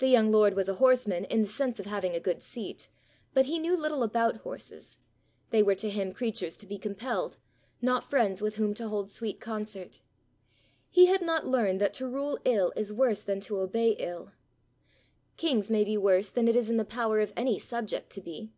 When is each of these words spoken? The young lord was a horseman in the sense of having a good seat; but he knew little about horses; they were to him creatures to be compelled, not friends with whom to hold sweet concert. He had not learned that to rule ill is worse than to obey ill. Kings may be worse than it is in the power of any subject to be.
The 0.00 0.06
young 0.08 0.30
lord 0.30 0.52
was 0.52 0.68
a 0.68 0.74
horseman 0.74 1.24
in 1.24 1.40
the 1.40 1.46
sense 1.46 1.80
of 1.80 1.86
having 1.86 2.14
a 2.14 2.20
good 2.20 2.42
seat; 2.42 2.88
but 3.32 3.46
he 3.46 3.58
knew 3.58 3.74
little 3.74 4.02
about 4.02 4.36
horses; 4.42 4.98
they 5.48 5.62
were 5.62 5.74
to 5.76 5.88
him 5.88 6.12
creatures 6.12 6.58
to 6.58 6.66
be 6.66 6.76
compelled, 6.76 7.38
not 7.80 8.04
friends 8.04 8.42
with 8.42 8.56
whom 8.56 8.74
to 8.74 8.88
hold 8.88 9.10
sweet 9.10 9.40
concert. 9.40 10.02
He 10.90 11.06
had 11.06 11.22
not 11.22 11.46
learned 11.46 11.80
that 11.80 11.94
to 11.94 12.06
rule 12.06 12.38
ill 12.44 12.70
is 12.76 12.92
worse 12.92 13.22
than 13.22 13.40
to 13.48 13.60
obey 13.60 13.92
ill. 13.92 14.32
Kings 15.38 15.70
may 15.70 15.84
be 15.84 15.96
worse 15.96 16.28
than 16.28 16.48
it 16.48 16.54
is 16.54 16.68
in 16.68 16.76
the 16.76 16.84
power 16.84 17.20
of 17.20 17.32
any 17.34 17.58
subject 17.58 18.10
to 18.10 18.20
be. 18.20 18.52